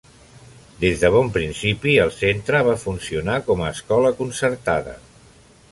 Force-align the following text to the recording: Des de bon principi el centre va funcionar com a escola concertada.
Des 0.83 1.03
de 1.03 1.11
bon 1.15 1.29
principi 1.35 1.93
el 2.05 2.15
centre 2.17 2.63
va 2.69 2.75
funcionar 2.85 3.37
com 3.51 3.63
a 3.67 3.71
escola 3.77 4.15
concertada. 4.23 4.99